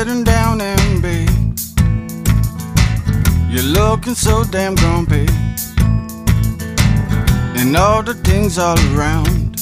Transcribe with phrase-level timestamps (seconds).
[0.00, 1.26] sitting down and be.
[3.52, 5.26] You're looking so damn grumpy.
[7.60, 9.56] And all the things all around.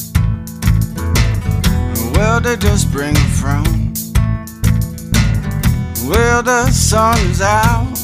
[2.14, 3.92] Well, they just bring a frown.
[6.08, 7.98] Well, the sun is out.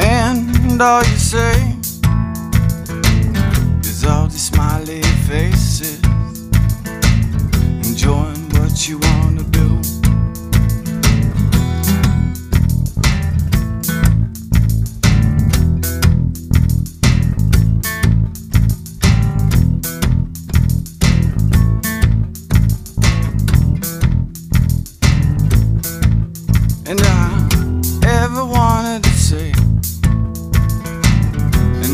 [0.00, 1.56] And all you say
[3.88, 6.02] is all these smiley faces.
[7.88, 9.35] Enjoying what you wanna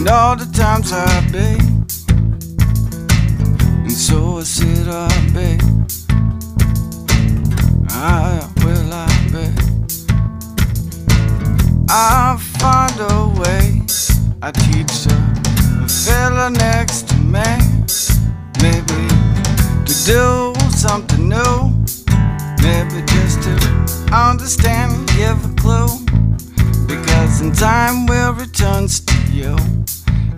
[0.02, 1.32] and all the times I've
[3.84, 5.62] and so I sit up, babe.
[7.88, 9.54] I will, I bet.
[11.88, 13.82] I'll find a way.
[14.42, 17.46] I teach a fella next to me,
[18.60, 19.06] maybe
[19.86, 21.70] to do something new.
[22.60, 23.54] Maybe just to
[24.12, 26.01] understand, give a clue.
[27.42, 29.56] In time will return to you.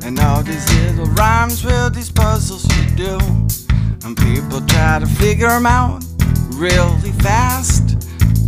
[0.07, 3.19] And all these little rhymes, will these puzzles you do.
[4.05, 6.03] And people try to figure them out
[6.53, 7.99] really fast.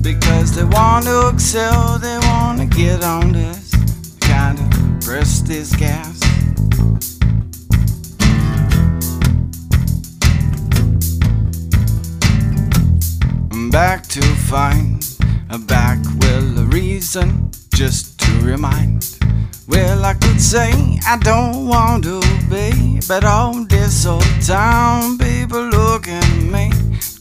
[0.02, 3.74] Because they want to excel, they want to get on this.
[4.20, 6.18] Kind of press this gas.
[13.52, 15.06] I'm back to find
[15.50, 18.15] a back will a reason just
[18.46, 19.18] remind.
[19.66, 20.70] Well, I could say
[21.06, 26.70] I don't want to be, but all this old town people looking at me,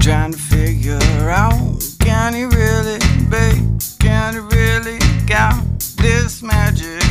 [0.02, 3.00] trying to figure out can he really
[3.34, 3.48] be?
[4.00, 5.64] Can he really got
[5.98, 7.02] this magic?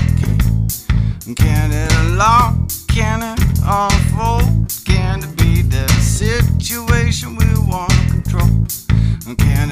[1.34, 2.54] Can it unlock?
[2.88, 4.72] Can it unfold?
[4.84, 9.36] Can it be the situation we want to control?
[9.36, 9.63] Can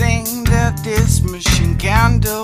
[0.00, 2.42] thing that this machine can do?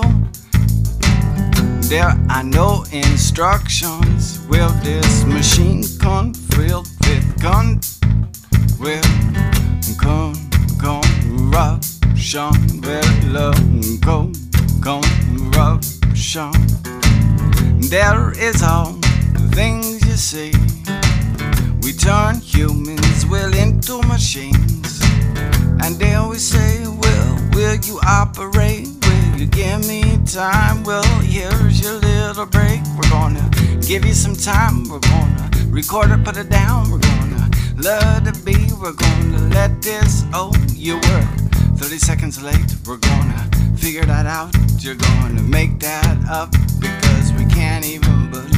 [1.89, 4.45] There are no instructions.
[4.47, 7.79] Will this machine come filled with gun?
[8.79, 9.09] Will
[9.97, 10.35] con
[10.77, 12.53] corruption?
[12.85, 13.53] Will
[14.05, 14.31] go
[14.85, 16.51] corruption?
[17.89, 18.91] There is all
[19.33, 20.51] the things you see.
[21.81, 25.01] We turn humans will into machines.
[25.83, 26.66] And then we say,
[27.87, 28.85] you operate?
[29.01, 30.83] Will you give me time?
[30.83, 32.81] Well, here's your little break.
[32.97, 33.49] We're gonna
[33.81, 34.89] give you some time.
[34.89, 36.91] We're gonna record it, put it down.
[36.91, 38.57] We're gonna let it be.
[38.81, 40.25] We're gonna let this.
[40.33, 41.21] Oh, you were
[41.77, 42.75] 30 seconds late.
[42.85, 44.53] We're gonna figure that out.
[44.79, 48.56] You're gonna make that up because we can't even believe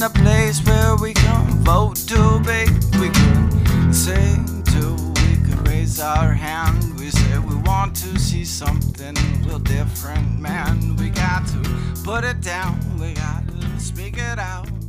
[0.00, 2.64] in a place where we can vote to be.
[2.98, 4.36] We can say
[4.72, 6.98] to, we can raise our hand.
[6.98, 10.96] We say we want to see something real different, man.
[10.96, 11.58] We got to
[12.02, 14.79] put it down, we got to speak it out.